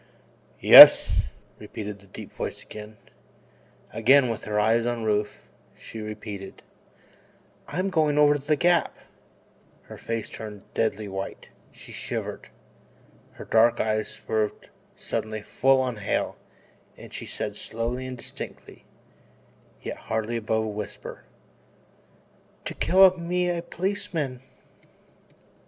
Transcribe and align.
"Yes," 0.59 1.25
repeated 1.59 1.99
the 1.99 2.07
deep 2.07 2.31
voice 2.33 2.63
again. 2.63 2.97
Again, 3.93 4.29
with 4.29 4.45
her 4.45 4.59
eyes 4.59 4.83
on 4.83 5.03
Rufe, 5.03 5.47
she 5.77 6.01
repeated: 6.01 6.63
"'I'm 7.67 7.91
goin' 7.91 8.17
over 8.17 8.33
to 8.33 8.41
the 8.41 8.55
Gap'" 8.55 8.97
her 9.89 9.99
face 9.99 10.27
turned 10.27 10.63
deadly 10.73 11.07
white, 11.07 11.49
she 11.71 11.91
shivered, 11.91 12.49
her 13.33 13.45
dark 13.45 13.79
eyes 13.79 14.07
swerved 14.07 14.69
suddenly 14.95 15.43
full 15.43 15.79
on 15.81 15.97
Hale 15.97 16.35
and 16.97 17.13
she 17.13 17.27
said 17.27 17.55
slowly 17.55 18.07
and 18.07 18.17
distinctly, 18.17 18.85
yet 19.81 19.97
hardly 19.97 20.35
above 20.37 20.63
a 20.63 20.67
whisper: 20.67 21.25
"'TO 22.65 22.73
KILL 22.73 23.17
ME 23.19 23.49
A 23.51 23.61
POLICEMAN.'" 23.61 24.41